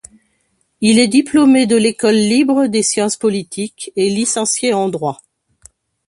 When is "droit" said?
4.89-5.21